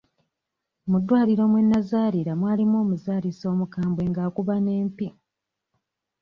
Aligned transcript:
Mu 0.89 0.97
ddwaliro 1.01 1.43
mwe 1.51 1.61
nazaalira 1.69 2.31
mwalimu 2.39 2.75
omuzaalisa 2.83 3.45
omukambwe 3.53 4.01
ng'akuba 4.09 4.55
n'empi. 4.65 5.07